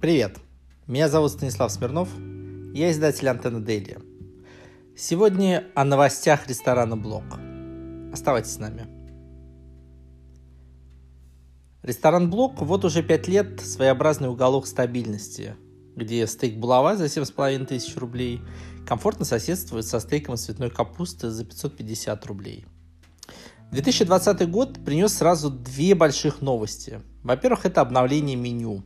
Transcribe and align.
Привет, 0.00 0.38
меня 0.86 1.10
зовут 1.10 1.32
Станислав 1.32 1.70
Смирнов, 1.70 2.08
я 2.72 2.90
издатель 2.90 3.28
Антенна 3.28 3.60
Дейли. 3.60 3.98
Сегодня 4.96 5.66
о 5.74 5.84
новостях 5.84 6.48
ресторана 6.48 6.96
Блок. 6.96 7.24
Оставайтесь 8.10 8.52
с 8.52 8.58
нами. 8.58 8.86
Ресторан 11.82 12.30
Блок 12.30 12.62
вот 12.62 12.86
уже 12.86 13.02
пять 13.02 13.28
лет 13.28 13.60
своеобразный 13.60 14.30
уголок 14.30 14.66
стабильности, 14.66 15.54
где 15.96 16.26
стейк 16.26 16.56
булава 16.56 16.96
за 16.96 17.04
7,5 17.04 17.66
тысяч 17.66 17.94
рублей 17.98 18.40
комфортно 18.86 19.26
соседствует 19.26 19.84
со 19.84 20.00
стейком 20.00 20.36
из 20.36 20.46
цветной 20.46 20.70
капусты 20.70 21.28
за 21.28 21.44
550 21.44 22.24
рублей. 22.24 22.64
2020 23.72 24.50
год 24.50 24.82
принес 24.82 25.12
сразу 25.12 25.50
две 25.50 25.94
больших 25.94 26.40
новости. 26.40 27.02
Во-первых, 27.22 27.66
это 27.66 27.82
обновление 27.82 28.36
меню. 28.36 28.82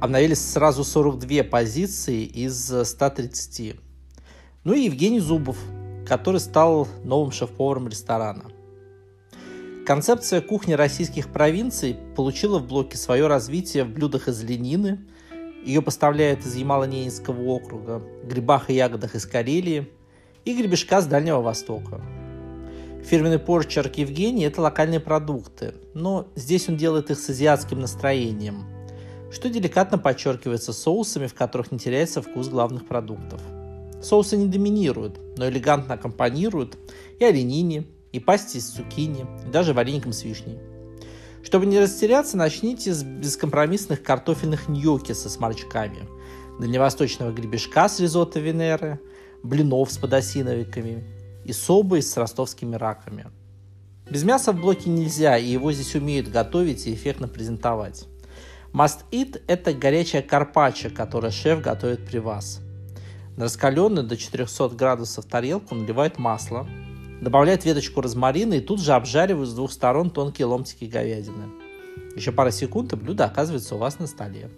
Обновились 0.00 0.40
сразу 0.40 0.84
42 0.84 1.44
позиции 1.44 2.24
из 2.24 2.72
130. 2.88 3.76
Ну 4.64 4.72
и 4.72 4.80
Евгений 4.80 5.20
Зубов, 5.20 5.58
который 6.06 6.40
стал 6.40 6.86
новым 7.04 7.32
шеф-поваром 7.32 7.88
ресторана. 7.88 8.44
Концепция 9.86 10.40
кухни 10.40 10.74
российских 10.74 11.32
провинций 11.32 11.96
получила 12.14 12.58
в 12.58 12.66
блоке 12.66 12.96
свое 12.96 13.26
развитие 13.26 13.84
в 13.84 13.90
блюдах 13.90 14.28
из 14.28 14.42
ленины– 14.42 15.06
ее 15.64 15.82
поставляют 15.82 16.46
из 16.46 16.56
Ямало-Ненецкого 16.56 17.44
округа, 17.46 18.02
грибах 18.24 18.70
и 18.70 18.74
ягодах 18.74 19.14
из 19.14 19.26
Карелии 19.26 19.88
и 20.44 20.56
гребешка 20.56 21.00
с 21.00 21.06
Дальнего 21.06 21.40
Востока. 21.40 22.00
Фирменный 23.04 23.38
порчерк 23.38 23.96
Евгений– 23.96 24.44
это 24.46 24.62
локальные 24.62 25.00
продукты, 25.00 25.74
но 25.94 26.28
здесь 26.36 26.68
он 26.68 26.76
делает 26.76 27.10
их 27.10 27.18
с 27.18 27.28
азиатским 27.28 27.80
настроением, 27.80 28.64
что 29.30 29.48
деликатно 29.48 29.98
подчеркивается 29.98 30.72
соусами, 30.72 31.26
в 31.26 31.34
которых 31.34 31.70
не 31.72 31.78
теряется 31.78 32.22
вкус 32.22 32.48
главных 32.48 32.86
продуктов. 32.86 33.40
Соусы 34.02 34.36
не 34.36 34.46
доминируют, 34.46 35.18
но 35.36 35.48
элегантно 35.48 35.94
аккомпанируют 35.94 36.78
и 37.18 37.24
оленине, 37.24 37.84
и 38.12 38.20
пасти 38.20 38.58
из 38.58 38.68
цукини, 38.68 39.26
и 39.46 39.50
даже 39.50 39.74
вареником 39.74 40.12
с 40.12 40.22
вишней. 40.22 40.58
Чтобы 41.42 41.66
не 41.66 41.78
растеряться, 41.78 42.36
начните 42.36 42.92
с 42.92 43.02
бескомпромиссных 43.02 44.02
картофельных 44.02 44.68
ньокки 44.68 45.12
со 45.12 45.28
сморчками, 45.28 46.08
дальневосточного 46.60 47.32
гребешка 47.32 47.88
с 47.88 48.00
ризотто 48.00 48.40
Венеры, 48.40 49.00
блинов 49.42 49.92
с 49.92 49.98
подосиновиками 49.98 51.04
и 51.44 51.52
собой 51.52 52.02
с 52.02 52.16
ростовскими 52.16 52.76
раками. 52.76 53.26
Без 54.10 54.24
мяса 54.24 54.52
в 54.52 54.60
блоке 54.60 54.90
нельзя, 54.90 55.36
и 55.36 55.46
его 55.46 55.70
здесь 55.72 55.94
умеют 55.94 56.28
готовить 56.28 56.86
и 56.86 56.94
эффектно 56.94 57.28
презентовать. 57.28 58.06
Must 58.72 59.00
eat– 59.10 59.42
это 59.46 59.72
горячая 59.72 60.22
карпаччо, 60.22 60.90
которое 60.90 61.30
шеф 61.30 61.62
готовит 61.62 62.06
при 62.06 62.18
вас. 62.18 62.60
На 63.36 63.44
раскаленную 63.44 64.06
до 64.06 64.16
400 64.16 64.70
градусов 64.70 65.24
тарелку 65.24 65.74
наливают 65.74 66.18
масло, 66.18 66.66
Добавляют 67.20 67.64
веточку 67.64 68.00
розмарина 68.00 68.54
и 68.54 68.60
тут 68.60 68.80
же 68.80 68.92
обжаривают 68.92 69.50
с 69.50 69.54
двух 69.54 69.72
сторон 69.72 70.10
тонкие 70.10 70.46
ломтики 70.46 70.84
говядины. 70.84 71.50
Еще 72.14 72.30
пара 72.30 72.52
секунд, 72.52 72.92
и 72.92 72.96
блюдо 72.96 73.24
оказывается 73.24 73.74
у 73.74 73.78
вас 73.78 73.98
на 73.98 74.06
столе. 74.06 74.50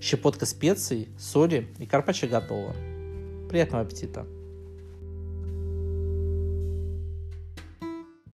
Щепотка 0.00 0.44
специй, 0.44 1.08
соли 1.18 1.68
и 1.78 1.86
карпаччо 1.86 2.26
готово. 2.26 2.74
Приятного 3.48 3.84
аппетита! 3.84 4.26